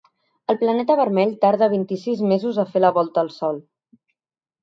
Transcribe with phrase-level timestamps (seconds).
[0.53, 3.63] El planeta vermell tarda vint-i-sis mesos a fer la volta al sol.